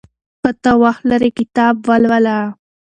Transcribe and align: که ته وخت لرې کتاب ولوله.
که 0.41 0.51
ته 0.63 0.71
وخت 0.81 1.01
لرې 1.11 1.29
کتاب 1.39 1.75
ولوله. 1.89 2.37